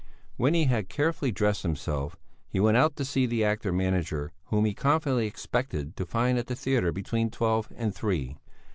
When 0.35 0.55
he 0.55 0.63
had 0.63 0.89
carefully 0.89 1.31
dressed 1.31 1.61
himself, 1.61 2.15
he 2.49 2.59
went 2.59 2.75
out 2.75 2.95
to 2.95 3.05
see 3.05 3.27
the 3.27 3.43
actor 3.45 3.71
manager, 3.71 4.33
whom 4.45 4.65
he 4.65 4.73
confidently 4.73 5.27
expected 5.27 5.95
to 5.95 6.07
find 6.07 6.39
at 6.39 6.47
the 6.47 6.55
theatre 6.55 6.91
between 6.91 7.29
twelve 7.29 7.71
and 7.77 7.93
three. 7.93 8.39